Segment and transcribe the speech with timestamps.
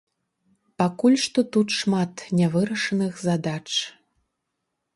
[0.81, 3.69] Пакуль што тут шмат нявырашаных задач.